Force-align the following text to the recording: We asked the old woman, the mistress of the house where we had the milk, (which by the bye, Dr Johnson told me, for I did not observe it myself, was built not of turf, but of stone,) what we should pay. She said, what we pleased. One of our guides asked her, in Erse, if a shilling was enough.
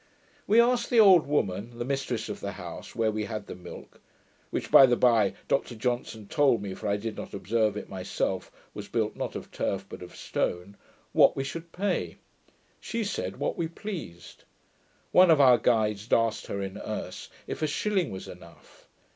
We 0.47 0.59
asked 0.59 0.89
the 0.89 0.99
old 0.99 1.27
woman, 1.27 1.77
the 1.77 1.85
mistress 1.85 2.27
of 2.27 2.39
the 2.39 2.53
house 2.53 2.95
where 2.95 3.11
we 3.11 3.25
had 3.25 3.45
the 3.45 3.53
milk, 3.53 4.01
(which 4.49 4.71
by 4.71 4.87
the 4.87 4.95
bye, 4.95 5.35
Dr 5.47 5.75
Johnson 5.75 6.27
told 6.27 6.59
me, 6.63 6.73
for 6.73 6.87
I 6.87 6.97
did 6.97 7.15
not 7.17 7.35
observe 7.35 7.77
it 7.77 7.87
myself, 7.87 8.51
was 8.73 8.87
built 8.87 9.15
not 9.15 9.35
of 9.35 9.51
turf, 9.51 9.85
but 9.87 10.01
of 10.01 10.15
stone,) 10.15 10.75
what 11.13 11.35
we 11.35 11.43
should 11.43 11.71
pay. 11.71 12.17
She 12.79 13.03
said, 13.03 13.37
what 13.37 13.57
we 13.59 13.67
pleased. 13.67 14.43
One 15.11 15.29
of 15.29 15.39
our 15.39 15.59
guides 15.59 16.11
asked 16.11 16.47
her, 16.47 16.63
in 16.63 16.79
Erse, 16.79 17.29
if 17.45 17.61
a 17.61 17.67
shilling 17.67 18.09
was 18.09 18.27
enough. 18.27 18.87